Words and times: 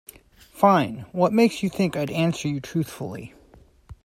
Fine, 0.55 1.01
what 1.11 1.31
makes 1.31 1.61
you 1.61 1.69
think 1.69 1.95
I'd 1.95 2.09
answer 2.09 2.47
you 2.47 2.59
truthfully? 2.59 3.35